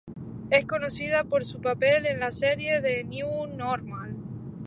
Es 0.49 0.65
conocida 0.65 1.25
por 1.25 1.43
su 1.45 1.61
papel 1.61 2.07
en 2.07 2.19
la 2.21 2.31
serie 2.31 2.81
"The 2.81 3.03
New 3.03 3.45
Normal". 3.55 4.15